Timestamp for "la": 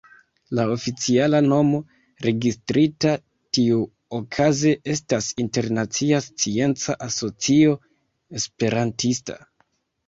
0.59-0.63